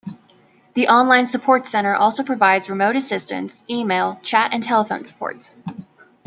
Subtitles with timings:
[0.73, 5.51] The online Support Center also provides remote assistance, email, chat and telephone support.